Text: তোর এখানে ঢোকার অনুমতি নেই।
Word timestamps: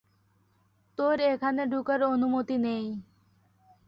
তোর 0.97 1.17
এখানে 1.27 1.61
ঢোকার 1.65 2.01
অনুমতি 2.05 2.57
নেই। 2.57 2.85